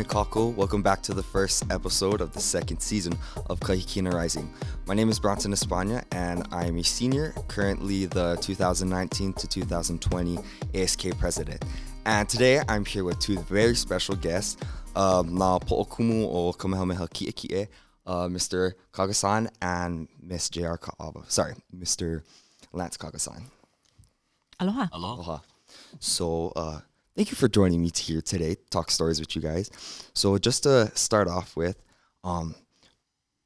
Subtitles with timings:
[0.00, 0.54] Aloha Kakou.
[0.54, 3.12] Welcome back to the first episode of the second season
[3.50, 4.50] of Kahikina Rising.
[4.86, 10.38] My name is Bronson Espania and I'm a senior, currently the 2019 to 2020
[10.74, 11.64] ASK president.
[12.06, 14.56] And today I'm here with two very special guests,
[14.96, 17.68] um, Na Po'okumu o Kamehameha Ki'eki'e,
[18.06, 18.72] uh, Mr.
[18.94, 20.78] Cagasan and Miss J.R.
[20.78, 21.24] Ka'awa.
[21.28, 22.22] Sorry, Mr.
[22.72, 23.42] Lance Cagasan.
[24.60, 24.88] Aloha.
[24.92, 25.38] Aloha.
[25.98, 26.80] So, uh,
[27.20, 29.70] thank you for joining me here today, to talk stories with you guys.
[30.14, 31.76] So, just to start off with,
[32.24, 32.54] um,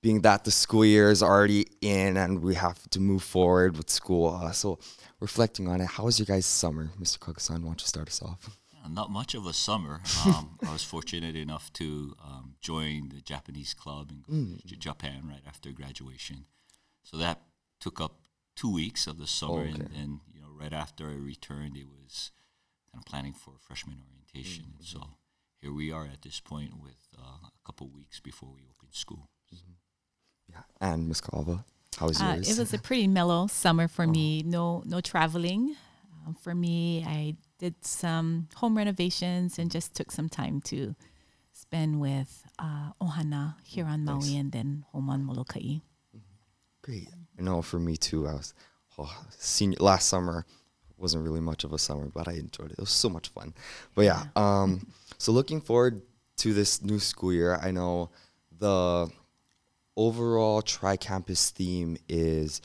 [0.01, 3.91] being that the school year is already in and we have to move forward with
[3.91, 4.79] school, uh, so
[5.19, 7.19] reflecting on it, how was your guys' summer, Mr.
[7.19, 7.63] Cagasan?
[7.63, 8.49] Why don't you start us off?
[8.89, 10.03] Not much of a summer.
[10.25, 14.69] Um, I was fortunate enough to um, join the Japanese club and go Mm.
[14.69, 16.45] to Japan right after graduation.
[17.03, 17.41] So that
[17.81, 18.21] took up
[18.55, 19.93] two weeks of the summer, and okay.
[19.97, 22.31] then you know right after I returned, it was
[22.95, 24.65] kind of planning for freshman orientation.
[24.79, 25.01] And so
[25.61, 29.29] here we are at this point with uh, a couple weeks before we open school.
[30.49, 30.61] Yeah.
[30.81, 31.65] And Miss Ka'awa,
[31.99, 32.51] how was Uh, yours?
[32.51, 34.43] it was a pretty mellow summer for me.
[34.43, 35.75] No, no traveling.
[36.27, 40.95] Um, for me, I did some home renovations and just took some time to
[41.53, 44.27] spend with uh, Ohana here on Nice.
[44.27, 45.79] Maui and then home on Molokai.
[46.83, 47.09] Great.
[47.39, 48.29] I know for me too.
[48.29, 48.55] I was
[48.99, 50.45] oh, senior last summer
[51.05, 52.79] wasn't really much of a summer, but I enjoyed it.
[52.79, 53.53] It was so much fun.
[53.95, 54.87] But yeah, um,
[55.19, 56.01] so looking forward
[56.39, 57.59] to this new school year.
[57.63, 58.11] I know
[58.59, 59.11] the
[59.97, 62.63] overall tri-campus theme is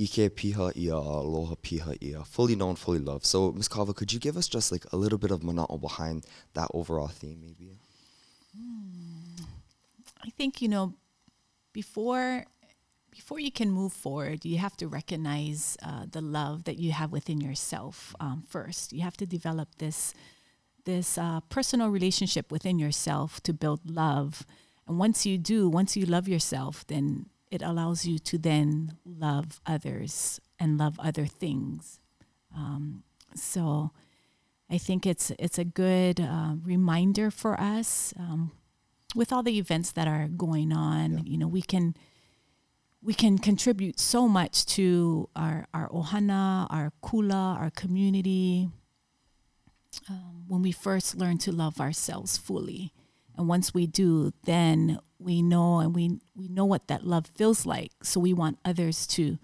[0.00, 3.26] Ike Piha Ia Aloha Piha Ia, fully known, fully loved.
[3.26, 3.68] So Ms.
[3.68, 6.24] Ka'awa, could you give us just like a little bit of mana'o behind
[6.54, 7.76] that overall theme, maybe?
[10.22, 10.94] I think you know
[11.72, 12.44] before
[13.10, 17.12] before you can move forward, you have to recognize uh, the love that you have
[17.12, 18.92] within yourself um, first.
[18.92, 20.14] You have to develop this
[20.84, 24.46] this uh, personal relationship within yourself to build love.
[24.88, 29.60] And once you do, once you love yourself, then it allows you to then love
[29.66, 32.00] others and love other things.
[32.56, 33.02] Um,
[33.34, 33.90] so
[34.70, 38.52] I think it's it's a good uh, reminder for us um,
[39.14, 41.18] with all the events that are going on.
[41.18, 41.24] Yeah.
[41.24, 41.94] You know, we can
[43.02, 48.68] we can contribute so much to our our ohana, our kula, our community.
[50.08, 52.92] Um, when we first learn to love ourselves fully,
[53.36, 57.66] and once we do, then we know and we we know what that love feels
[57.66, 57.92] like.
[58.02, 59.38] So we want others to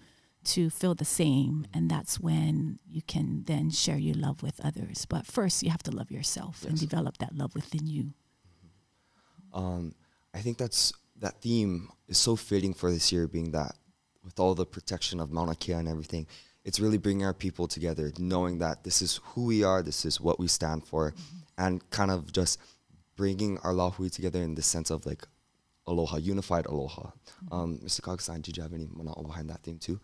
[0.45, 5.05] to feel the same, and that's when you can then share your love with others.
[5.05, 8.13] But first, you have to love yourself and develop that love within you.
[9.53, 9.93] um,
[10.33, 13.75] I think that's that theme is so fitting for this year, being that
[14.23, 16.27] with all the protection of Mauna Kea and everything,
[16.63, 20.19] it's really bringing our people together, knowing that this is who we are, this is
[20.19, 21.13] what we stand for,
[21.57, 22.59] and kind of just
[23.15, 25.25] bringing our lahui together in the sense of like
[25.87, 27.11] aloha, unified aloha.
[27.51, 28.01] Um, Mr.
[28.01, 29.99] Cagasan, did you have any mana'o behind that theme too?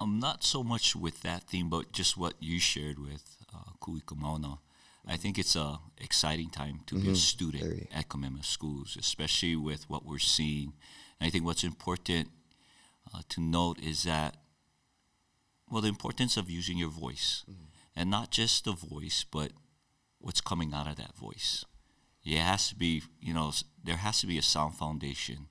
[0.00, 4.00] Um, not so much with that theme, but just what you shared with uh, Ku
[4.00, 4.58] Kia'i Mauna.
[5.06, 7.88] I think it's a exciting time to be a student very.
[7.94, 10.72] at Kamema schools, especially with what we're seeing.
[11.20, 12.28] And I think what's important
[13.14, 14.36] uh, to note is that,
[15.70, 17.44] well, the importance of using your voice,
[17.94, 19.52] and not just the voice, but
[20.18, 21.64] what's coming out of that voice.
[22.24, 23.52] It has to be, you know,
[23.82, 25.46] there has to be a sound foundation,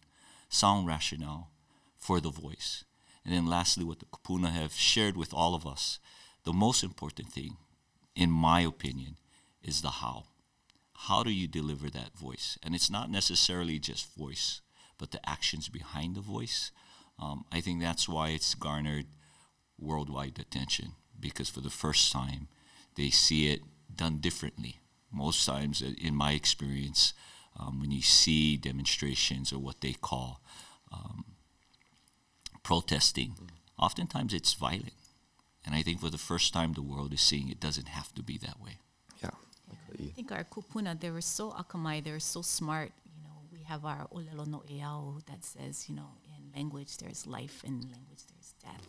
[0.50, 1.52] sound rationale
[1.96, 2.84] for the voice.
[3.24, 6.00] And then lastly, what the Kupuna have shared with all of us,
[6.44, 7.56] the most important thing,
[8.16, 9.16] in my opinion,
[9.66, 10.24] is the how.
[10.94, 12.58] How do you deliver that voice?
[12.64, 14.62] And it's not necessarily just voice,
[14.98, 16.72] but the actions behind the voice.
[17.20, 19.08] Um, I think that's why it's garnered
[19.78, 22.48] worldwide attention because for the first time,
[22.96, 23.62] they see it
[23.94, 24.80] done differently.
[25.12, 27.14] Most times, uh, in my experience,
[27.60, 30.42] um, when you see demonstrations or what they call
[30.92, 31.26] um,
[32.64, 33.36] protesting,
[33.78, 34.94] oftentimes it's violent.
[35.66, 38.24] And I think for the first time, the world is seeing it doesn't have to
[38.24, 38.78] be that way.
[39.24, 39.30] Yeah.
[39.30, 39.38] like
[39.68, 42.92] what you- I think our kupuna, they were so akamai, they were so smart.
[43.06, 47.64] You know, we have our olelo no'eau that says, you know, in language there's life,
[47.64, 48.88] in language there's death.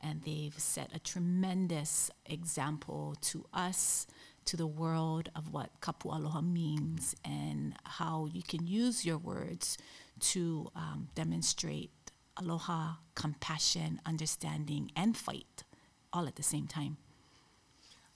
[0.00, 4.06] And they've set a tremendous example to us,
[4.44, 9.76] to the world of what kapu aloha means and how you can use your words
[10.20, 11.90] to um, demonstrate
[12.36, 15.64] aloha, compassion, understanding, and fight
[16.12, 16.96] all at the same time.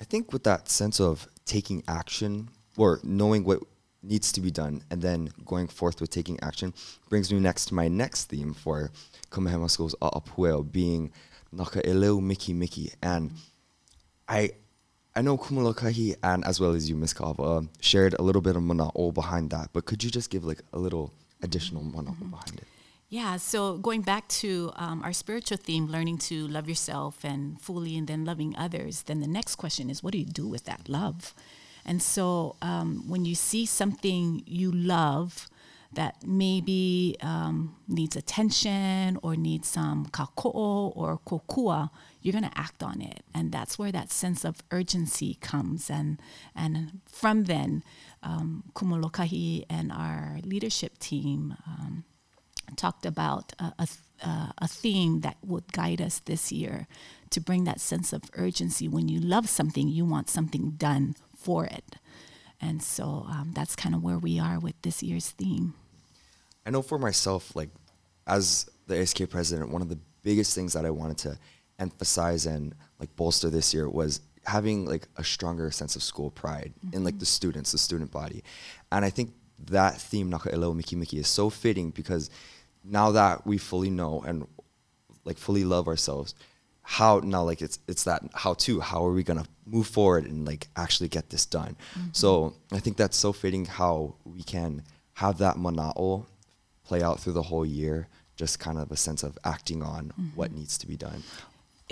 [0.01, 3.61] I think with that sense of taking action or knowing what
[4.03, 6.75] needs to be done and then going forth with taking action
[7.09, 8.91] brings me next to my next theme for
[9.31, 11.13] Kamehameha School's A'apueo being
[11.53, 12.93] Naka Eleu Miki Miki.
[13.03, 13.33] And
[14.29, 14.53] I
[15.15, 17.13] I know Kumalokahi and as well as you, Ms.
[17.13, 20.63] Ka'awa, shared a little bit of mana'o behind that, but could you just give like
[20.73, 21.13] a little
[21.43, 22.31] additional mana'o mm-hmm.
[22.31, 22.67] behind it?
[23.13, 27.99] Yeah, so going back to um, our spiritual theme, learning to love yourself and fully
[27.99, 30.89] and then loving others, then the next question is what do you do with that
[30.89, 31.35] love?
[31.85, 35.51] And so um, when you see something you love
[35.93, 41.91] that maybe um, needs attention or needs some kako'o or kokua,
[42.23, 43.25] you're going to act on it.
[43.35, 45.91] And that's where that sense of urgency comes.
[45.91, 46.19] And,
[46.57, 47.85] and from then,
[48.23, 52.05] um, Kumalokahi and our leadership team um,
[52.77, 53.73] talked about a,
[54.23, 56.87] a, a theme that would guide us this year
[57.31, 58.89] to bring that sense of urgency.
[58.89, 61.97] When you love something, you want something done for it.
[62.61, 65.75] And so um, that's kind of where we are with this year's theme.
[66.65, 67.71] I know for myself, like
[68.27, 71.39] as the ASK president, one of the biggest things that I wanted to
[71.79, 76.73] emphasize and like bolster this year was having like a stronger sense of school pride
[76.85, 76.97] mm-hmm.
[76.97, 78.45] in like the students, the student body.
[78.93, 79.33] And I think
[79.67, 82.31] that theme, Nakaelo Miki Miki, is so fitting because
[82.85, 84.47] now that we fully know and
[85.25, 86.35] like fully love ourselves,
[86.83, 90.47] how now like it's it's that how to how are we gonna move forward and
[90.47, 91.77] like actually get this done.
[91.95, 92.09] Mm-hmm.
[92.13, 94.83] So I think that's so fitting how we can
[95.15, 96.27] have that mana'o
[96.85, 100.27] play out through the whole year, just kind of a sense of acting on mm-hmm.
[100.35, 101.23] what needs to be done.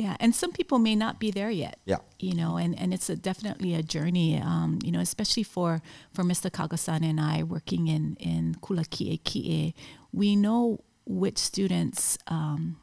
[0.00, 1.78] Yeah, and some people may not be there yet.
[1.84, 4.40] Yeah, you know, and, and it's a, definitely a journey.
[4.40, 5.82] Um, you know, especially for
[6.14, 6.50] for Mr.
[6.50, 9.74] Cagasan and I working in in Kula Ki'eki'e,
[10.10, 12.78] we know which students um,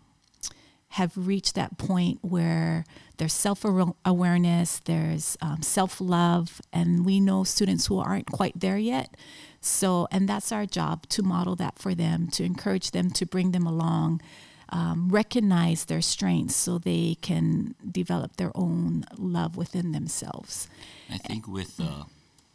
[0.89, 2.85] have reached that point where
[3.17, 3.65] there's self
[4.05, 9.17] awareness, there's um, self love, and we know students who aren't quite there yet.
[9.59, 13.53] So, and that's our job to model that for them, to encourage them, to bring
[13.53, 14.21] them along,
[14.69, 20.67] um, recognize their strengths so they can develop their own love within themselves.
[21.09, 22.03] I think with uh,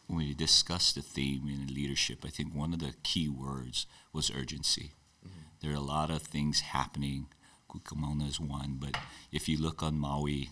[0.06, 4.30] when we discussed the theme in leadership, I think one of the key words was
[4.30, 4.92] urgency.
[5.26, 5.40] Mm-hmm.
[5.60, 7.26] There are a lot of things happening.
[7.70, 8.96] Kukumauna is one, but
[9.30, 10.50] if you look on Maui,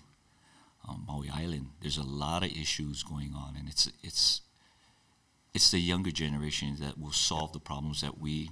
[0.88, 4.40] um, Maui Island, there's a lot of issues going on, and it's it's
[5.52, 8.50] it's the younger generation that will solve the problems that we,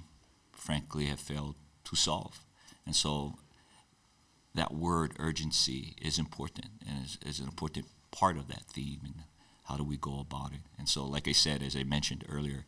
[0.51, 2.45] frankly, have failed to solve.
[2.89, 3.37] And so
[4.55, 9.13] that word urgency is important and is, is, an important part of that theme and
[9.65, 10.61] how do we go about it.
[10.79, 12.65] And so, like I said, as I mentioned earlier,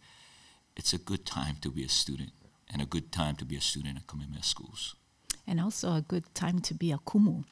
[0.77, 2.33] it's a good time to be a student
[2.71, 4.93] and a good time to be a student at Kamehameha schools.
[5.47, 7.43] And also a good time to be a kumu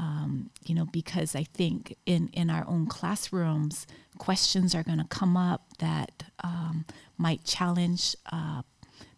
[0.00, 3.86] um, you know, because I think in, in our own classrooms,
[4.16, 6.86] questions are going to come up that um,
[7.18, 8.62] might challenge uh,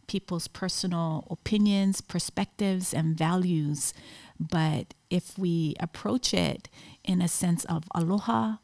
[0.07, 3.95] people's personal opinions, perspectives, and values.
[4.39, 6.69] But if we approach it
[7.05, 8.57] in a sense of aloha,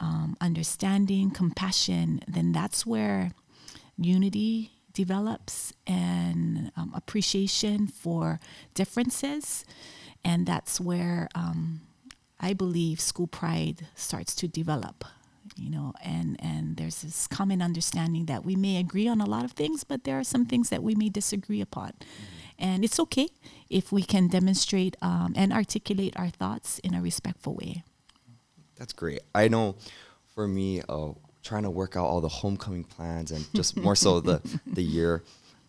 [0.00, 3.32] um, understanding, compassion, then that's where
[3.96, 8.40] unity develops and um, appreciation for
[8.74, 9.64] differences.
[10.24, 11.82] And that's where um,
[12.38, 15.04] I believe school pride starts to develop.
[15.56, 19.44] You know, and and there's this common understanding that we may agree on a lot
[19.44, 22.64] of things, but there are some things that we may disagree upon, mm-hmm.
[22.64, 23.28] and it's okay
[23.68, 27.82] if we can demonstrate um, and articulate our thoughts in a respectful way.
[28.76, 29.20] That's great.
[29.34, 29.76] I know,
[30.34, 34.20] for me, uh, trying to work out all the homecoming plans and just more so
[34.20, 35.22] the the year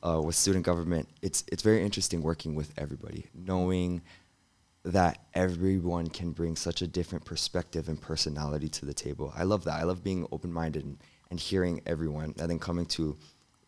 [0.05, 4.01] uh, with student government, it's it's very interesting working with everybody, knowing
[4.85, 9.33] that everyone can bring such a different perspective and personality to the table.
[9.35, 9.79] I love that.
[9.79, 10.97] I love being open minded and,
[11.29, 13.17] and hearing everyone and then coming to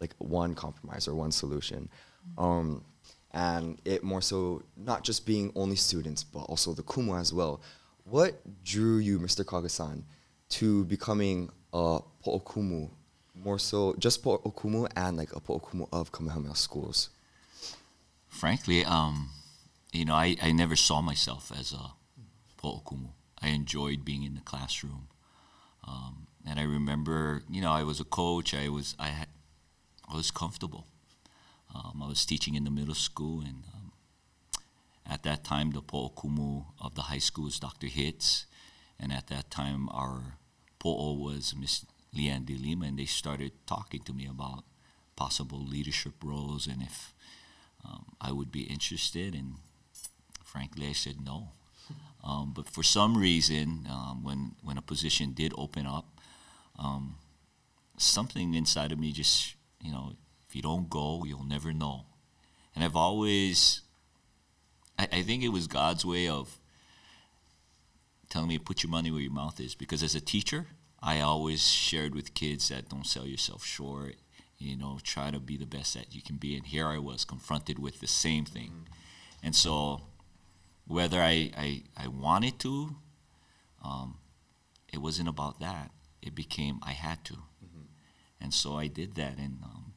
[0.02, 1.90] like one compromise or one solution.
[2.38, 2.84] Um,
[3.32, 7.62] and it more so not just being only students, but also the Kumu as well.
[8.04, 9.44] What drew you, Mr.
[9.44, 10.04] Cagasan,
[10.50, 12.90] to becoming a Po'okumu,
[13.34, 17.10] more so just Po'okumu and like a Po'okumu of Kamehameha schools?
[18.28, 19.30] Frankly, um,
[19.96, 21.94] you know, I, I never saw myself as a
[22.62, 23.10] po'okumu.
[23.42, 25.08] I enjoyed being in the classroom.
[25.88, 28.54] Um, and I remember, you know, I was a coach.
[28.54, 29.28] I was, I had,
[30.12, 30.88] I was comfortable.
[31.74, 33.92] Um, I was teaching in the middle school, and um,
[35.10, 37.88] at that time, the po'okumu of the high school was Dr.
[37.88, 38.46] Hitz,
[39.00, 40.38] and at that time, our
[40.80, 41.86] po'o was Miss
[42.16, 44.64] Leanne De Lima, and they started talking to me about
[45.16, 47.14] possible leadership roles and if
[47.84, 49.34] um, I would be interested.
[49.34, 49.56] And
[50.56, 51.50] frankly, I said no.
[52.24, 56.08] Um, but for some reason, um, when when a position did open up,
[56.80, 57.18] um,
[57.98, 60.14] something inside of me just you know,
[60.48, 62.06] if you don't go, you'll never know.
[62.74, 63.82] And I've always,
[64.98, 66.60] I, I think it was God's way of
[68.30, 69.76] telling me to put your money where your mouth is.
[69.76, 70.68] Because as a teacher,
[71.02, 74.16] I always shared with kids that don't sell yourself short.
[74.58, 76.56] You know, try to be the best that you can be.
[76.56, 78.88] And here I was confronted with the same thing.
[79.44, 80.02] And so,
[80.88, 82.96] whether I, I, I wanted to,
[83.84, 84.18] um,
[84.92, 85.92] it wasn't about that.
[86.22, 87.38] It became I had to.
[88.42, 89.38] And so I did that.
[89.38, 89.94] And um,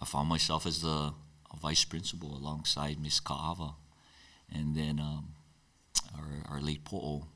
[0.00, 1.12] I found myself as the
[1.52, 3.74] a vice principal alongside Miss Ka'awa.
[4.52, 5.34] And then um,
[6.16, 7.26] our, our late Po'o,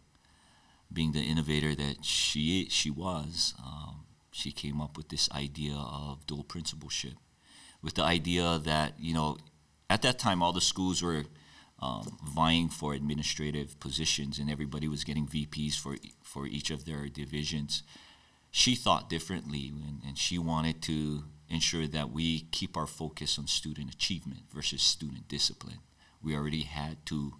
[0.92, 6.26] being the innovator that she she was, um, she came up with this idea of
[6.26, 7.14] dual principalship,
[7.82, 9.38] with the idea that you know,
[9.90, 11.24] at that time all the schools were
[11.84, 17.08] um, vying for administrative positions, and everybody was getting VPs for for each of their
[17.08, 17.82] divisions.
[18.50, 23.46] She thought differently, and, and she wanted to ensure that we keep our focus on
[23.48, 25.80] student achievement versus student discipline.
[26.22, 27.34] We already had two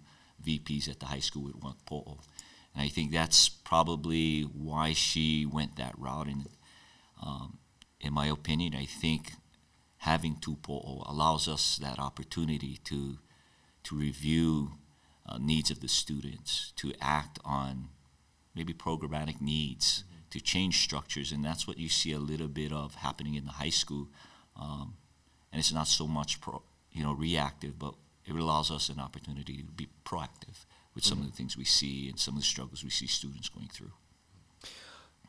[0.45, 2.19] VPs at the high school with one po'o.
[2.75, 6.27] And I think that's probably why she went that route.
[6.27, 6.47] And
[7.25, 7.57] um,
[7.99, 9.31] in my opinion, I think
[9.97, 13.17] having two po'o allows us that opportunity to
[13.85, 14.71] to review
[15.27, 17.89] uh, needs of the students, to act on
[18.53, 20.21] maybe programmatic needs, mm-hmm.
[20.31, 23.51] to change structures, and that's what you see a little bit of happening in the
[23.51, 24.07] high school.
[24.59, 24.95] Um,
[25.51, 26.61] and it's not so much pro,
[26.91, 31.27] you know reactive, but it allows us an opportunity to be proactive with some mm-hmm.
[31.27, 33.91] of the things we see and some of the struggles we see students going through.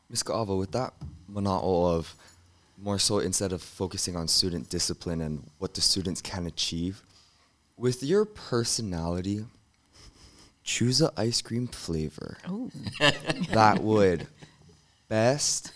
[0.09, 0.23] Ms.
[0.23, 0.93] Ka'awa, with that
[1.29, 2.15] mana'o of
[2.77, 7.01] more so instead of focusing on student discipline and what the students can achieve,
[7.77, 9.45] with your personality,
[10.63, 12.37] choose an ice cream flavor
[13.51, 14.27] that would
[15.07, 15.71] best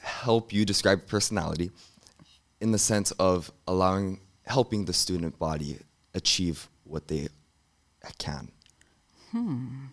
[0.00, 1.70] help you describe personality
[2.60, 5.78] in the sense of allowing helping the student body
[6.14, 7.28] achieve what they
[8.18, 8.48] can.
[9.30, 9.86] Hmm.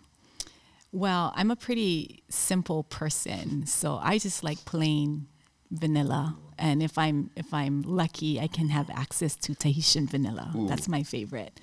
[0.92, 5.28] Well, I'm a pretty simple person, so I just like plain
[5.70, 10.52] vanilla and if I'm if I'm lucky, I can have access to Tahitian vanilla.
[10.54, 10.68] Ooh.
[10.68, 11.58] That's my favorite.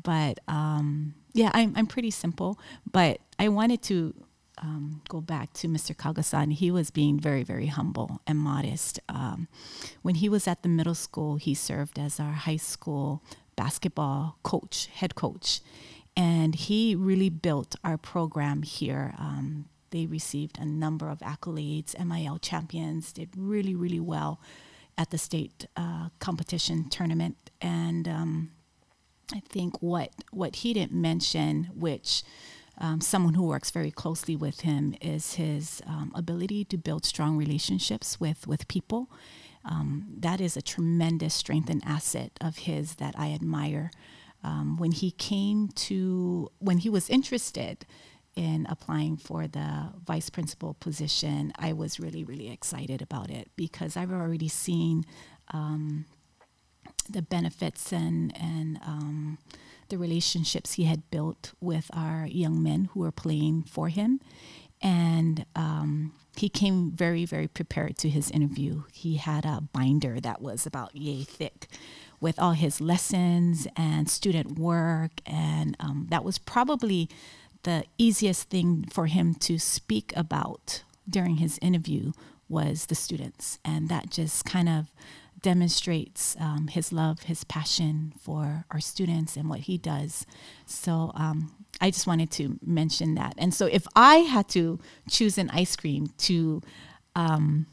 [0.00, 2.58] But um, yeah, I'm I'm pretty simple.
[2.90, 4.14] But I wanted to
[4.58, 5.96] um, go back to Mr.
[5.96, 6.52] Cagasan.
[6.52, 9.00] He was being very very humble and modest.
[9.08, 9.48] Um,
[10.02, 13.22] when he was at the middle school, he served as our high school
[13.56, 15.60] basketball coach, head coach.
[16.16, 19.14] And he really built our program here.
[19.18, 24.40] Um, they received a number of accolades, MIL champions, did really, really well
[24.98, 27.36] at the state uh, competition tournament.
[27.60, 28.50] And um,
[29.32, 32.24] I think what, what he didn't mention, which
[32.78, 37.36] um, someone who works very closely with him, is his um, ability to build strong
[37.36, 39.08] relationships with, with people.
[39.64, 43.92] Um, that is a tremendous strength and asset of his that I admire.
[44.42, 47.86] Um, when he came to, when he was interested
[48.36, 53.96] in applying for the vice principal position, I was really, really excited about it because
[53.96, 55.04] I've already seen
[55.52, 56.06] um,
[57.08, 59.38] the benefits and and um,
[59.88, 64.20] the relationships he had built with our young men who were playing for him,
[64.82, 68.82] and um, he came very, very prepared to his interview.
[68.92, 71.68] He had a binder that was about yay thick
[72.20, 77.08] with all his lessons and student work, and um, that was probably
[77.64, 82.12] the easiest thing for him to speak about during his interview
[82.48, 83.58] was the students.
[83.64, 84.90] And that just kind of
[85.42, 90.24] demonstrates um, his love, his passion for our students and what he does.
[90.64, 93.34] So um, I just wanted to mention that.
[93.36, 94.78] And so if I had to
[95.10, 96.62] choose an ice cream to
[97.14, 97.66] um,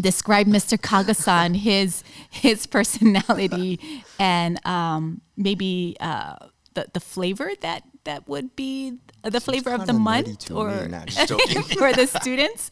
[0.00, 0.78] describe Mr.
[0.78, 3.80] Cagasan, his his personality,
[4.18, 6.36] and um, maybe uh,
[6.78, 10.70] the the flavor that that would be the flavor of the month or
[11.78, 12.70] for the students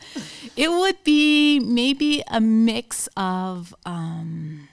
[0.57, 4.69] it would be maybe a mix of um,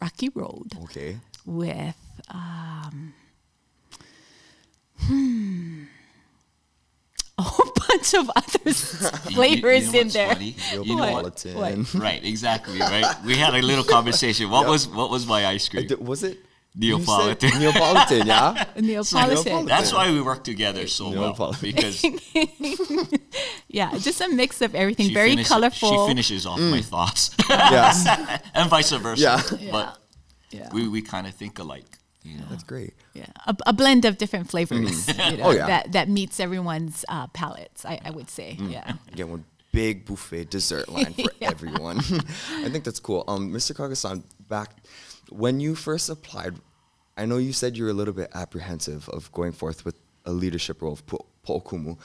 [0.00, 1.96] rocky road okay with
[2.28, 3.14] um,
[5.00, 5.84] hmm,
[7.38, 10.40] a whole bunch of other flavors you, you know in there.
[10.40, 11.44] You know what?
[11.54, 11.94] what?
[11.94, 12.78] Right, exactly.
[12.78, 13.12] Right.
[13.24, 14.50] We had a little conversation.
[14.50, 14.70] What yep.
[14.70, 15.88] was what was my ice cream?
[15.98, 16.38] Was it
[16.74, 17.58] Neapolitan.
[17.58, 18.64] Neapolitan, yeah.
[18.80, 19.66] Neapolitan.
[19.66, 22.02] That's why we work together so well because
[23.68, 25.90] yeah, just a mix of everything, she very finishes, colorful.
[25.90, 26.70] She finishes off mm.
[26.70, 27.36] my thoughts.
[27.48, 28.06] yes,
[28.54, 29.22] and vice versa.
[29.22, 29.98] Yeah, but
[30.50, 30.70] yeah.
[30.72, 31.98] we we kind of think alike.
[32.22, 32.44] You know?
[32.48, 32.94] That's great.
[33.12, 35.06] Yeah, a, a blend of different flavors.
[35.06, 35.30] Mm.
[35.32, 37.84] You know, oh yeah, that that meets everyone's uh, palates.
[37.84, 38.56] I, I would say.
[38.58, 38.72] Mm.
[38.72, 38.92] Yeah.
[39.14, 41.48] Get one big buffet dessert line for yeah.
[41.50, 41.98] everyone.
[41.98, 43.24] I think that's cool.
[43.26, 43.74] Um, Mr.
[43.74, 44.70] Cagasan, back
[45.34, 46.56] when you first applied,
[47.16, 50.32] I know you said you were a little bit apprehensive of going forth with a
[50.32, 51.98] leadership role of po- po'okumu.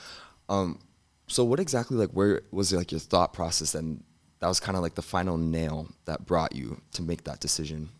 [0.48, 0.80] Um,
[1.26, 4.02] so what exactly like where was it like your thought process and
[4.40, 7.90] that was kind of like the final nail that brought you to make that decision?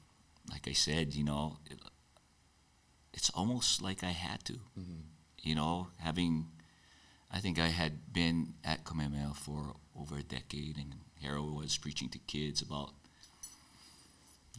[0.51, 1.79] Like I said, you know, it,
[3.13, 4.59] it's almost like I had to.
[5.41, 6.47] You know, having,
[7.31, 10.95] I think I had been at Kamehameha for over a decade, and
[11.25, 12.91] I was preaching to kids about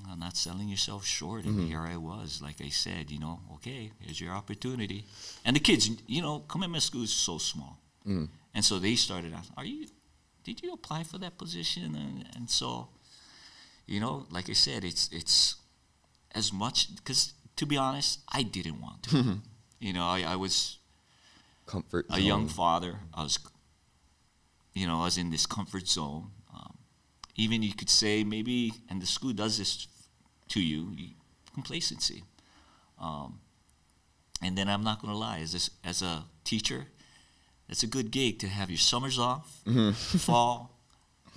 [0.08, 1.46] uh, not selling yourself short.
[1.46, 5.06] And here I was, like I said, you know, okay, here's your opportunity.
[5.46, 7.80] And the kids, you know, Kamehameha School is so small.
[8.54, 9.88] And so they started asking, are you,
[10.44, 11.96] did you apply for that position?
[11.96, 12.90] And, and so,
[13.86, 15.56] you know, like I said, it's, it's
[16.34, 19.38] as much, because to be honest, I didn't want to.
[19.80, 20.78] you know, I, I was
[21.68, 22.06] Comfort.
[22.10, 23.00] a young father.
[23.14, 23.38] I was,
[24.74, 26.32] you know, I was in this comfort zone.
[27.40, 29.88] Even you could say maybe, and the school does this
[30.50, 31.10] to you, you
[31.54, 32.24] complacency.
[33.00, 33.40] Um,
[34.42, 36.88] and then I'm not going to lie, as this, as a teacher,
[37.70, 39.62] it's a good gig to have your summers off,
[39.94, 40.78] fall,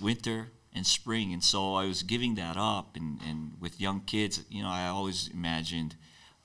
[0.01, 1.31] winter, and spring.
[1.31, 2.95] And so I was giving that up.
[2.95, 5.95] And, and with young kids, you know, I always imagined,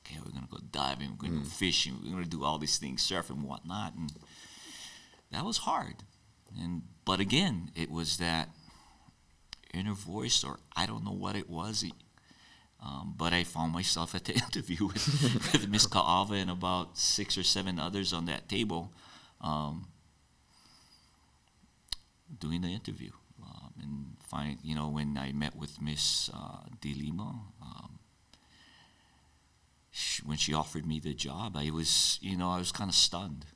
[0.04, 2.44] okay, we're going to go diving, we're going to go fishing, we're going to do
[2.44, 3.94] all these things, surf and whatnot.
[3.94, 4.12] And
[5.32, 5.96] that was hard.
[6.60, 8.48] And but again, it was that
[9.74, 11.84] inner voice, or I don't know what it was.
[12.80, 17.36] Um, but I found myself at the interview with, with Miss Ka'awa and about six
[17.36, 18.92] or seven others on that table,
[19.40, 19.88] um,
[22.38, 23.10] doing the interview.
[23.42, 27.98] Um, and find you know when I met with Miss uh, De Lima, um,
[29.90, 32.94] she, when she offered me the job, I was you know I was kind of
[32.94, 33.46] stunned,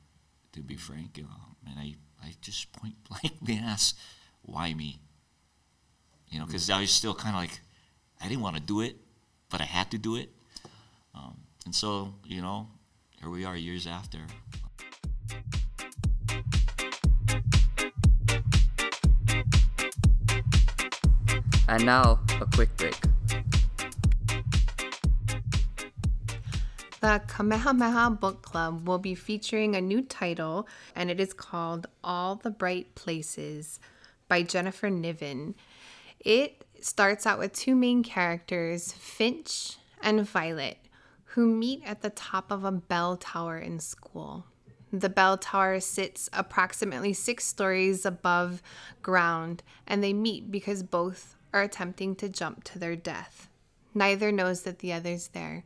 [0.53, 1.21] to be frank.
[1.23, 3.97] Um, and I I just point blankly asked,
[4.43, 5.01] "Why me?"
[6.33, 7.61] You know, because I was still kind of like,
[8.19, 8.97] I didn't want to do it,
[9.51, 10.31] but I had to do it.
[11.15, 11.37] Um,
[11.67, 12.69] and so, you know,
[13.21, 14.19] here we are years after.
[21.69, 22.99] And now, a quick break.
[27.03, 30.67] The Kamehameha Book Club will be featuring a new title,
[30.97, 33.79] and it is called All the Bright Places
[34.29, 35.55] by Jennifer Niven.
[36.25, 40.79] It starts out with two main characters, Finch and Violet,
[41.25, 44.47] who meet at the top of a bell tower in school.
[44.93, 48.63] The bell tower sits approximately six stories above
[49.01, 53.49] ground, and they meet because both are attempting to jump to their death.
[53.95, 55.65] Neither knows that the other's there.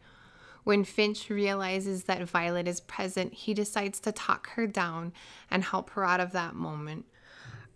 [0.65, 5.13] When Finch realizes that Violet is present, he decides to talk her down
[5.51, 7.07] and help her out of that moment.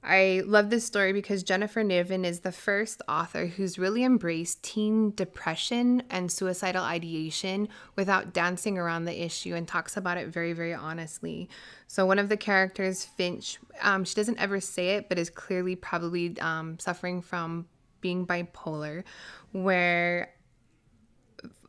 [0.03, 5.11] I love this story because Jennifer Niven is the first author who's really embraced teen
[5.15, 10.73] depression and suicidal ideation without dancing around the issue and talks about it very, very
[10.73, 11.51] honestly.
[11.87, 15.77] So, one of the characters, Finch, um, she doesn't ever say it, but is clearly
[15.77, 17.67] probably um, suffering from
[18.01, 19.05] being bipolar,
[19.53, 20.31] where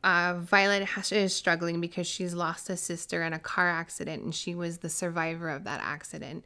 [0.04, 4.34] uh, Violet has, is struggling because she's lost a sister in a car accident and
[4.34, 6.44] she was the survivor of that accident.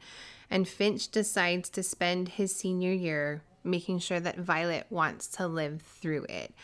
[0.50, 5.82] And Finch decides to spend his senior year making sure that Violet wants to live
[5.82, 6.54] through it.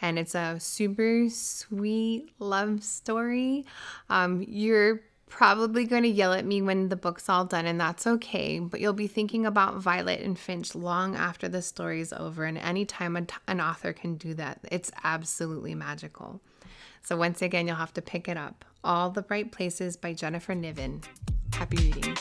[0.00, 3.64] And it's a super sweet love story.
[4.10, 8.06] Um, you're probably going to yell at me when the book's all done, and that's
[8.06, 8.58] okay.
[8.58, 12.44] But you'll be thinking about Violet and Finch long after the story's over.
[12.44, 16.40] And anytime an, an author can do that, it's absolutely magical.
[17.02, 18.64] So, once again, you'll have to pick it up.
[18.84, 21.02] All the Bright Places by Jennifer Niven.
[21.52, 22.16] Happy reading.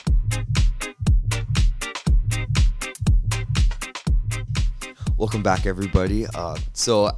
[5.26, 6.28] Welcome back, everybody.
[6.36, 7.10] Uh, so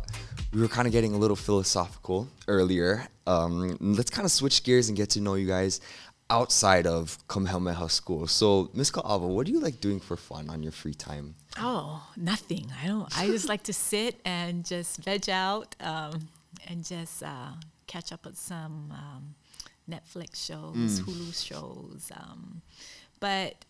[0.53, 3.05] we were kind of getting a little philosophical earlier.
[3.27, 5.81] Um, let's kind of switch gears and get to know you guys
[6.29, 8.25] outside of Kamehameha School.
[8.25, 11.35] So, Miss Ka'awa, what do you like doing for fun on your free time?
[11.59, 12.71] Oh, nothing.
[12.81, 13.17] I don't.
[13.17, 16.29] I just like to sit and just veg out um,
[16.65, 17.55] and just uh,
[17.87, 19.35] catch up with some um,
[19.91, 22.09] Netflix shows, Hulu shows.
[22.15, 22.61] Um,
[23.19, 23.65] but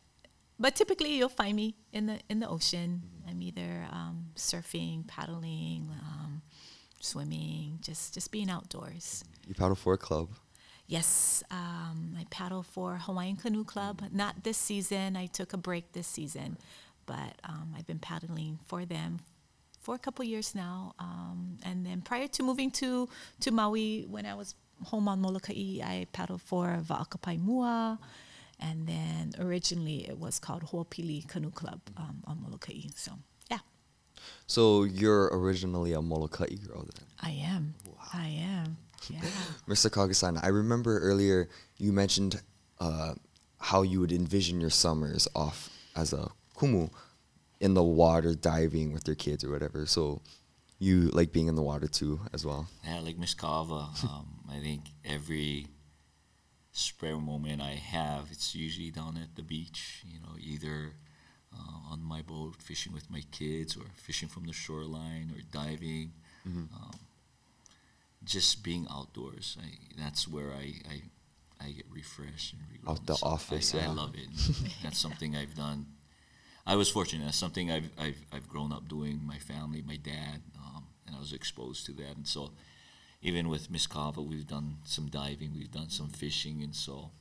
[0.59, 3.03] but typically, you'll find me in the in the ocean.
[3.27, 6.41] I'm either um, surfing, paddling, um,
[6.99, 9.23] swimming, just just being outdoors.
[9.47, 10.29] You paddle for a club.
[10.87, 14.03] Yes, um, I paddle for Hawaiian Canoe Club.
[14.11, 15.17] Not this season.
[15.17, 16.57] I took a break this season,
[17.05, 19.19] but um, I've been paddling for them
[19.81, 20.95] for a couple years now.
[20.97, 23.09] Um, and then prior to moving to
[23.41, 27.99] to Maui, when I was home on Molokai, I paddled for Va'akapai Mua.
[28.59, 32.87] And then originally it was called Ho'opili Canoe Club um, on Molokai.
[32.95, 33.11] So,
[33.51, 33.59] yeah,
[34.47, 37.05] So you're originally a Molokai girl then.
[37.21, 37.75] I am.
[38.13, 38.77] I am.
[39.09, 39.21] Yeah.
[39.67, 39.89] Mr.
[39.89, 42.41] Cagasan, I remember earlier you mentioned
[42.79, 43.13] uh,
[43.59, 46.89] how you would envision your summers off as a kumu
[47.59, 49.85] in the water diving with your kids or whatever.
[49.85, 50.21] So
[50.79, 52.67] you like being in the water too as well.
[52.85, 55.67] Yeah, like Miss Ka'awa, um, I think every
[56.77, 60.03] spare moment I have, it's usually down at the beach.
[60.05, 60.93] You know, either
[61.53, 66.11] uh, on my boat fishing with my kids, or fishing from the shoreline, or diving.
[66.73, 66.99] Um,
[68.23, 69.69] just being outdoors, I,
[70.01, 71.01] that's where I, I
[71.59, 72.61] I get refreshed and.
[72.87, 74.29] Out the office, I, I love it.
[74.83, 75.87] that's something I've done.
[76.65, 77.25] I was fortunate.
[77.25, 79.21] That's something I've, I've, I've grown up doing.
[79.25, 82.15] My family, my dad, um, and I was exposed to that.
[82.15, 82.51] And so,
[83.21, 87.11] even with Miss Ka'awa, we've done some diving, we've done some fishing, and so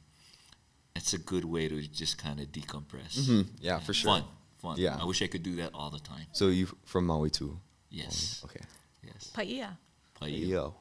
[0.95, 3.27] it's a good way to just kind of decompress.
[3.27, 4.13] Hmm, Yeah, for sure.
[4.13, 4.25] Fun,
[4.59, 4.77] fun.
[4.79, 4.99] Yeah.
[5.01, 6.27] I wish I could do that all the time.
[6.33, 7.59] So you from Maui too?
[7.91, 8.61] Yes, Okay.
[9.03, 9.31] yes.
[9.35, 9.79] Paia.
[10.15, 10.75] Play you.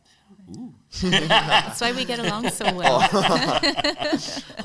[0.57, 0.73] Ooh,
[1.03, 2.99] That's why we get along so well.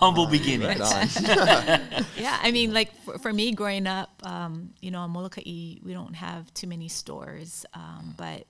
[0.01, 0.81] humble beginnings.
[0.81, 2.05] Right on.
[2.17, 5.43] Yeah, I mean, like for, for me growing up, um, you know, on Molokai,
[5.83, 8.47] we don't have too many stores, um, but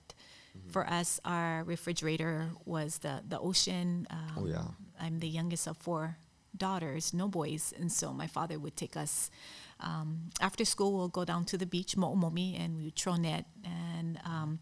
[0.69, 4.07] for us, our refrigerator was the the ocean.
[4.09, 4.67] Um, Oh, yeah.
[4.99, 6.17] I'm the youngest of four
[6.55, 9.31] daughters, no boys, and so my father would take us
[9.79, 10.93] um, after school.
[10.93, 14.19] We'll go down to the beach, mo'omomi, and we would throw net and.
[14.25, 14.59] Um,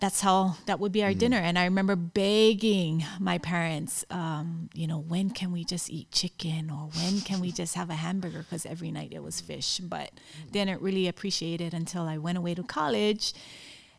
[0.00, 1.38] that's how that would be our dinner.
[1.38, 6.68] And I remember begging my parents, um, you know, when can we just eat chicken
[6.68, 8.38] or when can we just have a hamburger?
[8.40, 9.78] Because every night it was fish.
[9.78, 10.10] But
[10.50, 13.32] didn't really appreciate it until I went away to college.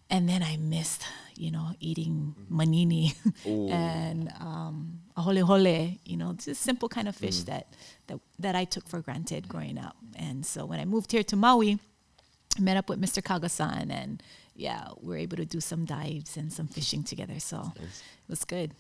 [0.10, 1.04] And then I missed,
[1.36, 3.13] you know, eating manini
[3.46, 7.74] and um, aholehole, you know, just simple kind of fish that,
[8.08, 9.96] that, that I took for granted growing up.
[10.15, 11.80] And so when I moved here to Maui,
[12.58, 13.22] I met up with Mr.
[13.22, 14.22] Cagasan and
[14.56, 17.39] yeah, we were able to do some dives and some fishing together.
[17.39, 18.74] So it was good.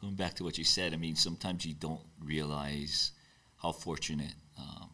[0.00, 3.12] Going back to what you said, I mean, sometimes you don't realize
[3.56, 4.34] how fortunate.
[4.58, 4.87] Um,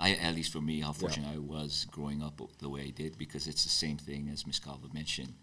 [0.00, 3.18] I, at least for me, how fortunate I was growing up the way I did,
[3.18, 5.34] because it's the same thing as Miss Ka'awa mentioned.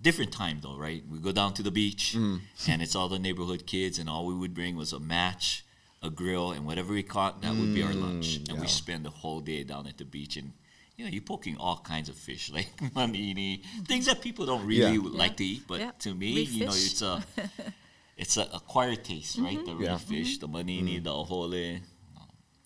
[0.00, 1.04] Different time though, right?
[1.08, 2.70] We go down to the beach, mm-hmm.
[2.70, 5.64] and it's all the neighborhood kids, and all we would bring was a match,
[6.02, 8.40] a grill, and whatever we caught, that would be our mm, lunch.
[8.48, 10.52] And we spend the whole day down at the beach, and
[10.96, 14.94] you know, you're poking all kinds of fish, like manini, things that people don't really
[14.96, 15.18] Yeah.
[15.22, 15.92] like to eat, but Yeah.
[16.00, 17.24] to me, Reef you know, it's a
[18.16, 19.56] it's a acquired taste, right?
[19.56, 19.66] Mm-hmm.
[19.66, 19.96] The reef Yeah.
[19.98, 21.04] fish, the manini, mm-hmm.
[21.04, 21.80] the ohole,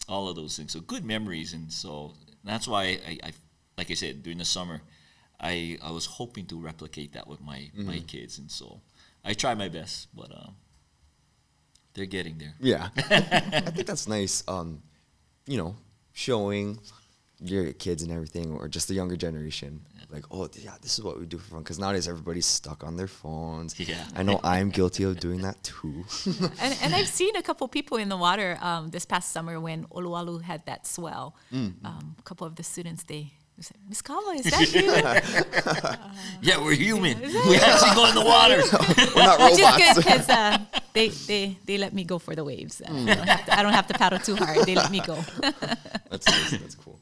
[0.09, 0.73] all of those things.
[0.73, 3.33] So good memories, and so that's why I, I
[3.77, 4.81] like I said during the summer,
[5.41, 8.81] I I was hoping to replicate that with my my kids, and so
[9.25, 10.55] I try my best, but um,
[11.95, 12.55] they're getting there.
[12.61, 12.89] Yeah.
[12.97, 14.43] I think that's nice.
[14.49, 14.83] Um,
[15.47, 15.77] you know,
[16.13, 16.79] showing
[17.41, 21.19] your kids and everything, or just the younger generation, like, oh, yeah, this is what
[21.21, 21.59] we do for fun.
[21.61, 23.79] Because nowadays everybody's stuck on their phones.
[23.79, 24.05] Yeah.
[24.17, 26.05] I know I'm guilty of doing that too.
[26.61, 29.85] And, and I've seen a couple people in the water um, this past summer when
[29.87, 31.37] Olowalu had that swell.
[31.53, 34.89] Um, a couple of the students, they they said, Miss Ka'awa, is that you?
[36.49, 37.21] Yeah, we're human.
[37.21, 38.59] We actually go in the water.
[39.17, 39.59] We're not robots.
[39.59, 39.97] Which is good robots.
[39.97, 40.59] because uh,
[40.93, 42.81] they, they, they let me go for the waves.
[42.81, 44.65] Uh, I, don't have to, I don't have to paddle too hard.
[44.65, 45.19] They let me go.
[46.09, 46.51] That's nice.
[46.53, 46.98] That's cool.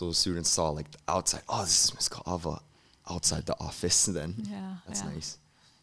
[0.00, 1.42] So students saw like the outside.
[1.46, 2.62] Oh, this is Miss Ka'awa
[3.10, 4.06] outside the office.
[4.16, 5.10] Then Yeah, that's yeah.
[5.10, 5.36] nice.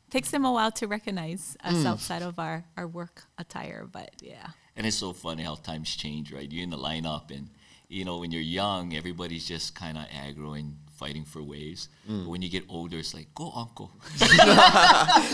[0.10, 1.86] Takes them a while to recognize us mm.
[1.86, 4.48] outside of our, our work attire, but yeah.
[4.76, 6.52] And it's so funny how times change, right?
[6.52, 7.50] You're in the lineup, and
[7.90, 11.90] you know when you're young, everybody's just kind of aggro and fighting for waves.
[12.08, 13.92] But when you get older, it's like go uncle,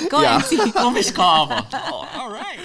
[0.10, 0.36] Go Yeah.
[0.36, 0.71] auntie.
[0.71, 1.65] go Miss Ka'awa.
[1.73, 2.60] oh, all right.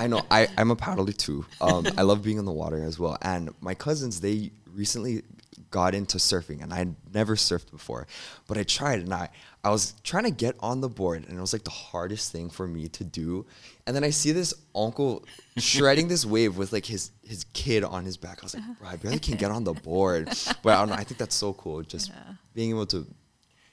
[0.00, 0.22] I know.
[0.30, 1.44] I, I'm a paddler too.
[1.60, 3.18] Um, I love being in the water as well.
[3.22, 5.22] And my cousins, they recently
[5.70, 8.06] got into surfing, and I had never surfed before,
[8.46, 9.28] but I tried, and I
[9.64, 12.48] I was trying to get on the board, and it was like the hardest thing
[12.48, 13.44] for me to do.
[13.86, 15.24] And then I see this uncle
[15.56, 18.38] shredding this wave with like his his kid on his back.
[18.40, 18.74] I was like, uh-huh.
[18.78, 20.28] bro, I barely can get on the board.
[20.62, 20.94] But I don't know.
[20.94, 22.12] I think that's so cool, just
[22.54, 23.06] being able to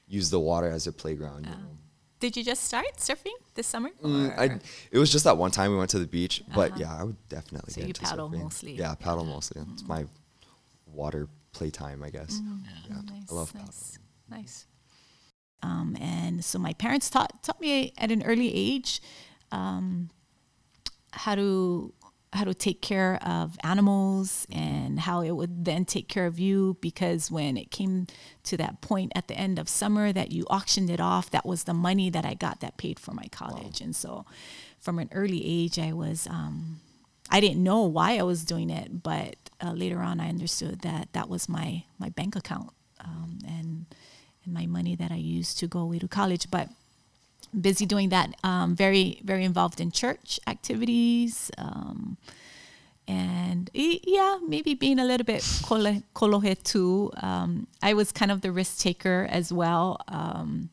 [0.08, 1.46] use the water as a playground.
[1.46, 1.62] You uh-huh.
[1.62, 1.78] know?
[2.20, 3.90] Did you just start surfing this summer?
[4.02, 6.80] Mm, I, it was just that one time we went to the beach, but uh-huh.
[6.82, 8.44] yeah, I would definitely So get you into paddle surfing.
[8.44, 8.74] mostly.
[8.74, 9.62] Yeah, paddle mostly.
[9.74, 9.88] It's mm.
[9.88, 10.06] my
[10.88, 12.40] water playtime, I guess.
[12.40, 12.56] Mm-hmm.
[12.90, 14.66] Yeah, Nice, I love nice, nice.
[15.66, 19.02] Um, and so my parents taught taught me at an early age
[19.52, 20.10] um,
[21.12, 21.94] how to
[22.34, 26.78] how to take care of animals and how it would then take care of you
[26.82, 28.08] because when it came
[28.44, 31.64] to that point at the end of summer that you auctioned it off that was
[31.64, 33.80] the money that i got that paid for my college.
[33.80, 34.26] And so
[34.80, 36.80] from an early age i was um,
[37.30, 41.14] I didn't know why I was doing it, but uh, later on I understood that
[41.14, 42.72] that was my my bank account,
[43.04, 43.86] um, and
[44.46, 46.50] and my money that I used to go away to college.
[46.50, 46.70] But
[47.60, 48.36] busy doing that.
[48.44, 51.52] Um, very very involved in church activities.
[51.58, 52.18] Um,
[53.08, 57.12] and yeah, maybe being a little bit kolo- kolohe too.
[57.18, 60.00] Um, I was kind of the risk taker as well.
[60.08, 60.70] Um,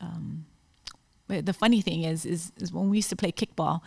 [0.00, 0.46] um,
[1.28, 3.80] the funny thing is, is, is when we used to play kickball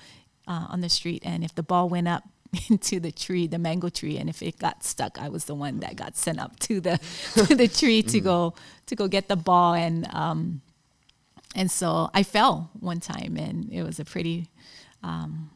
[0.47, 2.23] uh, on the street, and if the ball went up
[2.69, 5.79] into the tree, the mango tree, and if it got stuck, I was the one
[5.79, 6.99] that got sent up to the
[7.47, 8.53] to the tree to go
[8.85, 10.61] to go get the ball, and um,
[11.55, 14.49] and so I fell one time, and it was a pretty
[15.01, 15.49] um,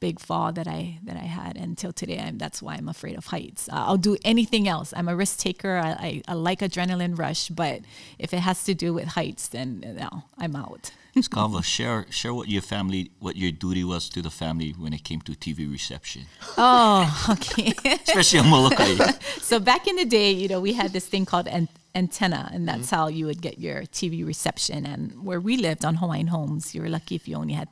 [0.00, 2.18] big fall that I that I had until today.
[2.18, 3.68] I'm, that's why I'm afraid of heights.
[3.68, 4.92] Uh, I'll do anything else.
[4.96, 5.76] I'm a risk taker.
[5.76, 7.82] I, I, I like adrenaline rush, but
[8.18, 10.90] if it has to do with heights, then no, I'm out.
[11.20, 15.04] Skava, share share what your family, what your duty was to the family when it
[15.04, 16.22] came to TV reception,
[16.56, 17.74] Oh, okay.
[18.08, 18.96] especially on Molokai.
[19.40, 22.66] so back in the day, you know, we had this thing called an- antenna, and
[22.66, 22.96] that's mm-hmm.
[22.96, 24.86] how you would get your TV reception.
[24.86, 27.68] And where we lived on Hawaiian Homes, you were lucky if you only had,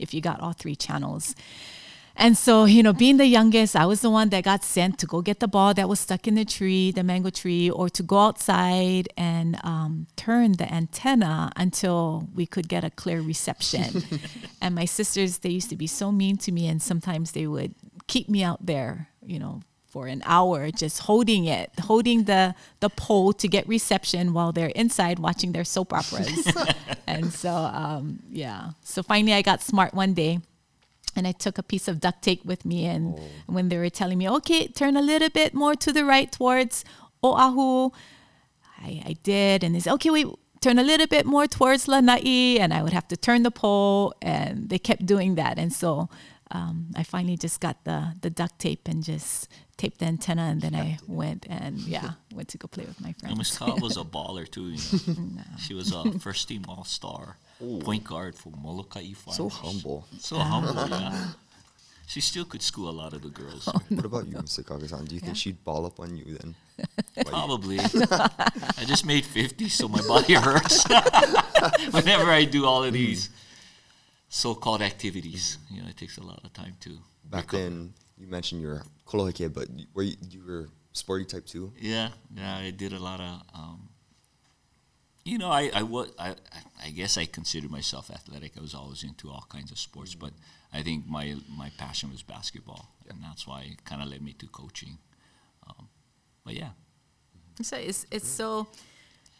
[0.00, 1.36] if you got all three channels.
[2.16, 5.06] And so, you know, being the youngest, I was the one that got sent to
[5.06, 8.02] go get the ball that was stuck in the tree, the mango tree, or to
[8.02, 14.02] go outside and um, turn the antenna until we could get a clear reception.
[14.60, 17.74] and my sisters, they used to be so mean to me, and sometimes they would
[18.06, 22.88] keep me out there, you know, for an hour just holding it, holding the the
[22.88, 26.50] pole to get reception while they're inside watching their soap operas.
[27.06, 28.70] and so, um, yeah.
[28.82, 30.40] So finally, I got smart one day
[31.14, 32.86] and I took a piece of duct tape with me.
[32.86, 36.30] And when they were telling me, okay, turn a little bit more to the right
[36.30, 36.84] towards
[37.22, 37.90] Oahu,
[38.78, 39.62] I, I did.
[39.62, 40.26] And they said, okay, wait,
[40.60, 42.58] turn a little bit more towards Lanai.
[42.58, 44.14] And I would have to turn the pole.
[44.22, 45.58] And they kept doing that.
[45.58, 46.08] And so
[46.50, 50.42] um, I finally just got the, the duct tape and just taped the antenna.
[50.42, 53.72] And then I went and, yeah, went to go play with my And Miss friends.
[53.74, 54.70] Cobb was a baller too.
[54.70, 55.42] You know?
[55.58, 57.36] She was a first team All Star
[57.80, 59.36] point guard for Molokai Farmers.
[59.36, 60.06] So humble.
[60.18, 61.28] So humble, yeah.
[62.06, 63.66] She still could school a lot of the girls.
[63.88, 64.62] What about you, Mr.
[64.64, 65.08] Cagasan?
[65.08, 66.54] Do you think she'd ball up on you then?
[67.26, 67.78] Probably.
[67.80, 70.84] I just made 50, so my body hurts
[71.90, 73.30] whenever I do all of these
[74.28, 75.58] so-called activities.
[75.70, 76.98] You know, it takes a lot of time to
[77.30, 77.62] Back recover.
[77.62, 81.72] then, you mentioned you're kolohe kid, but you- were you, you were sporty type too?
[81.80, 83.40] Yeah, yeah, I did a lot of.
[83.54, 83.88] Um,
[85.24, 86.34] you know, I I, wa- I
[86.84, 88.52] I guess I considered myself athletic.
[88.58, 90.32] I was always into all kinds of sports, but
[90.72, 94.32] I think my my passion was basketball, and that's why it kind of led me
[94.34, 94.98] to coaching.
[95.68, 95.88] Um,
[96.44, 96.70] but yeah,
[97.62, 98.66] So it's it's so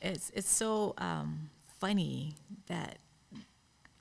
[0.01, 2.35] it's it's so um, funny
[2.68, 2.99] that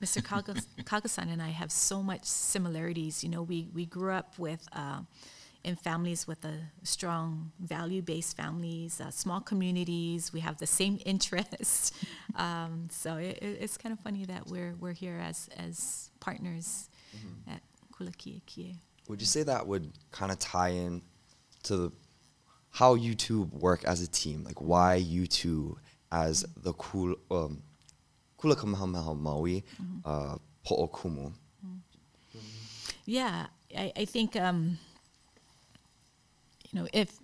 [0.02, 0.22] Mr.
[0.22, 3.24] Kagas- Cagasan and I have so much similarities.
[3.24, 5.02] You know, we we grew up with uh,
[5.64, 10.34] in families with a strong value based families, uh, small communities.
[10.34, 11.92] We have the same interests.
[12.36, 16.90] um, so it, it- it's kind of funny that we're we're here as as partners
[17.48, 17.62] at
[17.94, 18.76] Kula Ki'eki'e.
[19.08, 21.02] Would you say that would kind of tie in
[21.64, 21.92] to the,
[22.70, 24.44] how you two work as a team?
[24.44, 25.78] Like why you two
[26.12, 27.62] as the cool um,
[28.40, 29.64] Kula Kamehameha Maui
[30.06, 31.34] uh, Po'okumu?
[33.06, 34.78] Yeah, I, I think um,
[36.72, 37.20] you know if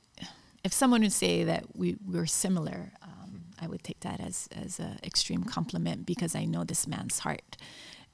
[0.64, 4.80] if someone would say that we we're similar, um, I would take that as as
[4.80, 7.58] an extreme compliment because I know this man's heart,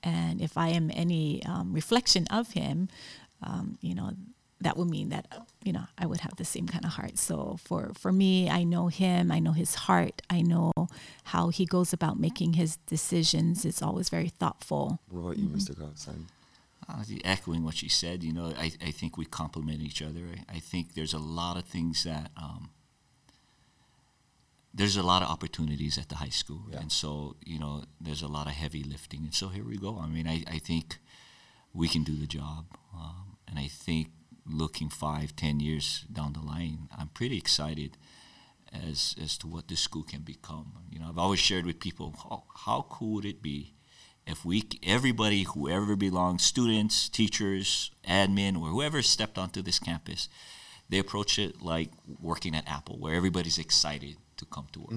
[0.04, 2.90] and if I am any um, reflection of him,
[3.42, 4.12] um, you know
[4.62, 5.26] that would mean that
[5.64, 7.18] you know I would have the same kind of heart.
[7.18, 9.32] So for for me, I know him.
[9.32, 10.22] I know his heart.
[10.30, 10.72] I know
[11.24, 13.66] how he goes about making his decisions.
[13.66, 15.00] It's always very thoughtful.
[15.10, 15.76] What about you, Mr.
[15.76, 16.26] Cagasan?
[16.90, 20.22] Uh, echoing what she said, you know, I, I think we complement each other.
[20.50, 22.70] I, I think there's a lot of things that um,
[24.74, 26.80] there's a lot of opportunities at the high school, Yeah.
[26.80, 30.00] and so you know, there's a lot of heavy lifting, and so here we go.
[30.00, 30.98] I mean, I, I think
[31.74, 34.08] we can do the job, um, and I think
[34.46, 37.98] looking five, ten years down the line, I'm pretty excited
[38.72, 40.74] as as to what this school can become.
[40.92, 43.74] You know, I've always shared with people how, how cool would it be
[44.26, 50.30] if we everybody whoever belongs, students, teachers, admin, or whoever stepped onto this campus,
[50.90, 51.90] they approach it like
[52.22, 54.92] working at Apple, where everybody's excited to come to work.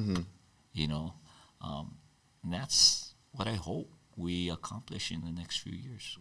[0.72, 1.14] You know,
[1.62, 1.96] um,
[2.44, 6.16] and that's what I hope we accomplish in the next few years.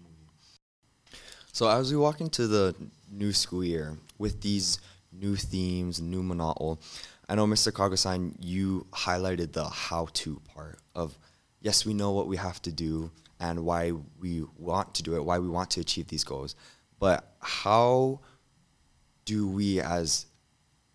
[1.51, 2.75] So as we walk into the
[3.09, 4.79] new school year with these
[5.13, 6.77] new themes, new mana'o,
[7.29, 7.71] I know Mr.
[7.71, 11.17] Cagasan, you highlighted the how-to part of
[11.65, 15.25] yes, we know what we have to do and why we want to do it,
[15.25, 16.55] why we want to achieve these goals,
[16.99, 18.19] but how
[19.25, 20.27] do we as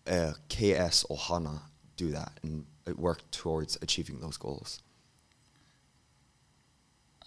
[0.07, 1.59] a KS Ohana
[1.97, 4.81] do that and uh, work towards achieving those goals?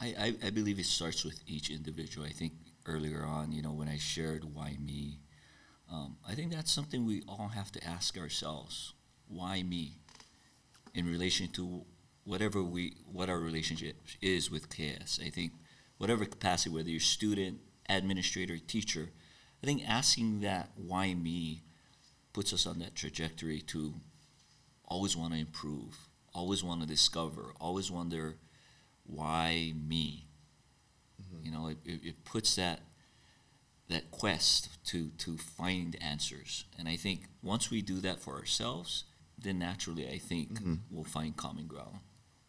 [0.00, 2.26] I, I, I believe it starts with each individual.
[2.26, 2.54] I think
[2.86, 5.18] earlier on, you know, when I shared why me,
[5.92, 8.94] um, I think that's something we all have to ask ourselves.
[9.28, 9.98] Why me?
[10.94, 11.84] In relation to
[12.24, 15.20] whatever we, what our relationship is with KS.
[15.24, 15.52] I think
[15.98, 17.58] whatever capacity, whether you're student,
[17.88, 19.10] administrator, teacher,
[19.62, 21.62] I think asking that why me?
[22.34, 23.94] puts us on that trajectory to
[24.84, 25.96] always want to improve,
[26.34, 28.36] always want to discover, always wonder
[29.06, 30.26] why me.
[31.22, 31.46] Mm-hmm.
[31.46, 32.80] You know, it, it, it puts that
[33.88, 39.04] that quest to to find answers, and I think once we do that for ourselves,
[39.38, 40.74] then naturally I think mm-hmm.
[40.90, 42.00] we'll find common ground,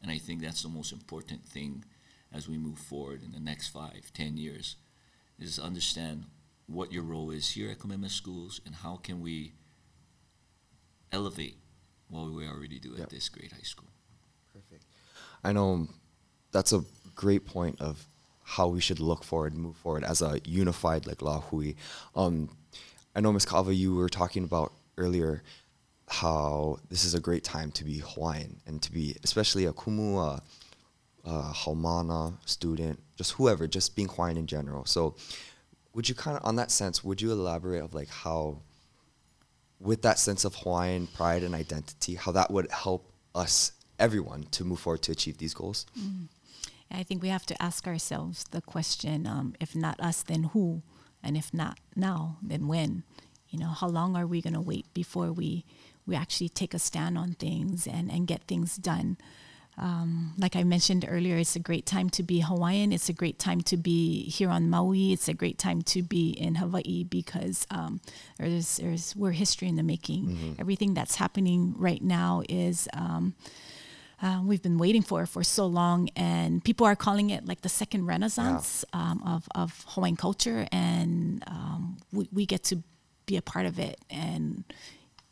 [0.05, 1.83] and I think that's the most important thing
[2.31, 4.75] as we move forward in the next five, ten years,
[5.39, 6.25] is understand
[6.67, 9.53] what your role is here at Kamehameha Schools and how can we
[11.11, 11.57] elevate
[12.09, 12.99] what we already do Yep.
[12.99, 13.87] at this great high school.
[14.53, 14.83] Perfect.
[15.43, 15.87] I know
[16.51, 16.83] that's a
[17.15, 18.05] great point of
[18.43, 21.73] how we should look forward and move forward as a unified like La Hui.
[22.15, 22.55] Um,
[23.15, 23.45] I know Ms.
[23.47, 25.41] Ka'awa, you were talking about earlier
[26.07, 30.19] how this is a great time to be Hawaiian and to be especially a Kumu,
[30.19, 30.41] a,
[31.27, 34.85] Haumana student, just whoever, just being Hawaiian in general.
[34.85, 35.15] So
[35.93, 38.59] would you kind of, on that sense, would you elaborate of like how
[39.79, 44.63] with that sense of Hawaiian pride and identity, how that would help us, everyone, to
[44.63, 45.85] move forward to achieve these goals?
[46.91, 50.83] I think we have to ask ourselves the question: um, if not us, then who?
[51.23, 53.03] And if not now, then when?
[53.49, 55.65] You know, how long are we going to wait before we
[56.05, 59.17] we actually take a stand on things and and get things done?
[59.77, 62.93] Um, like I mentioned earlier, it's a great time to be Hawaiian.
[62.93, 65.11] It's a great time to be here on Maui.
[65.11, 67.99] It's a great time to be in Hawaii because um,
[68.37, 70.55] there's, there's we're history in the making.
[70.59, 72.87] Everything that's happening right now is.
[72.93, 73.35] Um,
[74.21, 77.69] uh, we've been waiting for for so long, and people are calling it like the
[77.69, 82.81] second renaissance um, of, of Hawaiian culture, and um, we, we get to
[83.25, 83.99] be a part of it.
[84.09, 84.63] And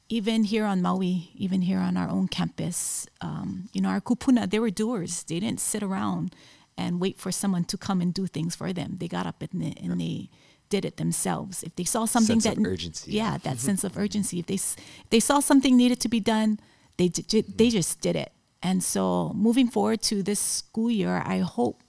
[0.09, 4.49] even here on Maui, even here on our own campus, um, you know, our kupuna,
[4.49, 5.23] they were doers.
[5.23, 6.35] They didn't sit around
[6.77, 8.97] and wait for someone to come and do things for them.
[8.99, 10.29] They got up and they, and they
[10.69, 11.63] did it themselves.
[11.63, 13.11] If they saw something Sense that of urgency.
[13.11, 14.39] yeah, that sense of urgency.
[14.39, 16.59] If they if they saw something needed to be done,
[16.97, 18.31] they they just did it.
[18.61, 21.83] And so, moving forward to this school year, I hope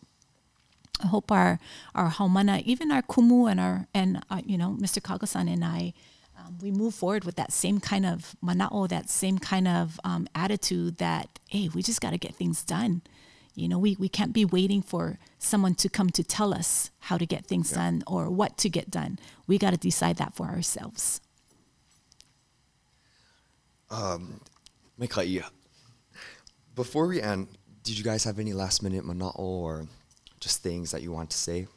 [1.03, 1.59] I hope our
[1.95, 5.01] our haumana, even our kumu and our and uh, you know Mr.
[5.01, 5.95] Cagasan and I,
[6.45, 10.27] um, we move forward with that same kind of mana'o, that same kind of um,
[10.35, 13.03] attitude that hey, we just got to get things done.
[13.55, 17.17] You know, we, we can't be waiting for someone to come to tell us how
[17.17, 19.19] to get things done or what to get done.
[19.47, 21.21] We got to decide that for ourselves.
[25.01, 25.45] Maikai,
[26.75, 27.47] before we end,
[27.85, 29.87] did you guys have any last minute mana'o or
[30.41, 31.69] just things that you want to say?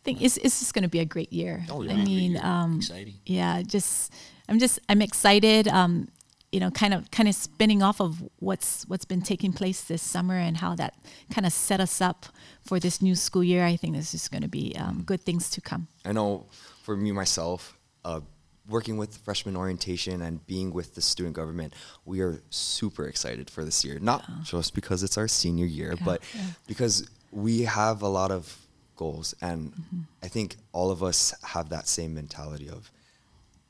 [0.00, 1.64] I think it's, it's just going to be a great year.
[1.70, 1.92] Oh, yeah.
[1.92, 3.14] I mean, um, exciting.
[3.26, 4.12] yeah, just
[4.48, 5.68] I'm just I'm excited.
[5.68, 6.08] Um,
[6.50, 10.02] you know, kind of kind of spinning off of what's what's been taking place this
[10.02, 10.94] summer and how that
[11.32, 12.26] kind of set us up
[12.64, 13.64] for this new school year.
[13.64, 15.88] I think this is going to be um, good things to come.
[16.04, 16.46] I know
[16.82, 18.20] for me myself, uh,
[18.68, 21.72] working with freshman orientation and being with the student government,
[22.04, 23.98] we are super excited for this year.
[23.98, 26.42] Not just because it's our senior year, Yeah, but yeah.
[26.66, 28.58] because we have a lot of
[28.96, 30.00] goals, and Mm-hmm.
[30.22, 32.90] I think all of us have that same mentality of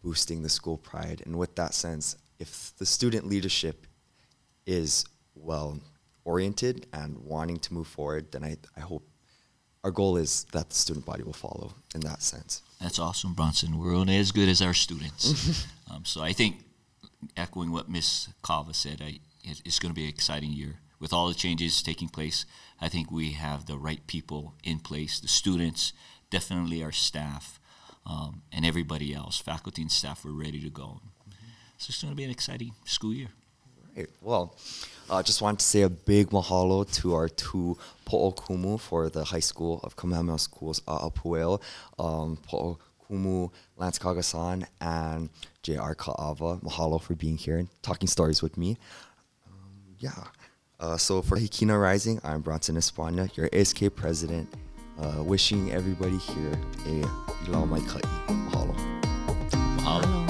[0.03, 1.23] boosting the school pride.
[1.25, 3.87] And with that sense, if the student leadership
[4.67, 5.05] is
[5.35, 5.79] well
[6.25, 9.05] oriented and wanting to move forward, then I, I hope
[9.85, 12.63] our goal is that the student body will follow in that sense.
[12.81, 13.79] That's awesome, Bronson.
[13.79, 15.67] We're only as good as our students.
[15.91, 16.57] um, so I think,
[17.37, 20.75] echoing what Miss Ka'awa said, I, it's going to be an exciting year.
[21.03, 22.47] With all the changes taking place,
[22.81, 25.93] I think we have the right people in place the students,
[26.31, 27.59] definitely our staff,
[28.07, 29.37] um, and everybody else.
[29.41, 31.01] Faculty and staff, we're ready to go.
[31.77, 33.31] So it's going to be an exciting school year.
[33.97, 34.09] Right.
[34.21, 34.57] Well,
[35.11, 37.77] I uh, just wanted to say a big mahalo to our two
[38.07, 41.61] po'okumu for the High School of Kamehameha Schools A'apueo,
[41.99, 45.31] um, po'okumu Lance Cagasan and
[45.65, 46.61] Jay-R Ka'awa.
[46.63, 48.79] Mahalo for being here and talking stories with me.
[49.49, 50.29] Um, yeah.
[50.83, 54.53] Uh, so for Hikina Rising, I'm Bronson Espania, your ASK president,
[54.99, 57.07] uh, wishing everybody here a
[57.47, 58.03] ilau mai ka'i.
[58.51, 58.75] Mahalo.
[59.79, 60.27] Mahalo.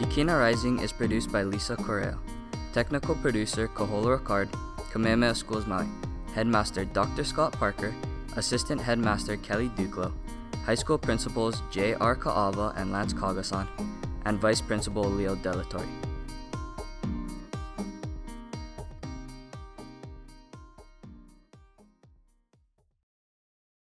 [0.00, 2.18] Hikina Rising is produced by Lisa Correa.
[2.72, 4.48] Technical producer Kahola Ricard,
[4.90, 5.86] Kamehameha Schools Maui.
[6.34, 7.24] Headmaster Dr.
[7.24, 7.94] Scott Parker.
[8.36, 10.14] Assistant Headmaster Kelly Duclo.
[10.64, 13.66] High school principals Jay-R Ka'awa and Lance Cagasan,
[14.24, 16.01] and Vice Principal Leo Delatorre.